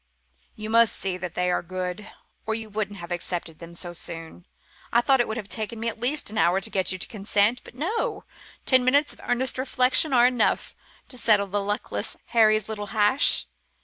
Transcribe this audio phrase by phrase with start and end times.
[0.55, 2.09] "You must see that they are good,
[2.47, 4.47] or you wouldn't have accepted them so soon.
[4.91, 7.07] I thought it would have taken me at least an hour to get you to
[7.07, 7.61] consent.
[7.63, 8.23] But no
[8.65, 10.73] ten minutes of earnest reflection are enough
[11.09, 13.45] to settle the luckless Harry's little hash.